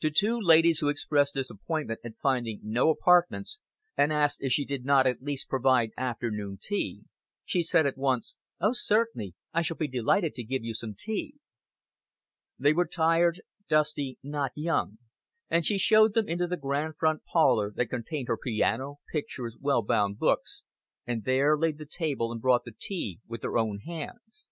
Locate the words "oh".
8.62-8.72